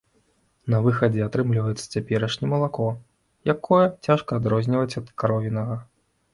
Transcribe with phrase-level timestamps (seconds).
[0.73, 2.89] На выхадзе атрымліваецца цяперашні малако,
[3.55, 5.81] якое цяжка адрозніць ад каровінага.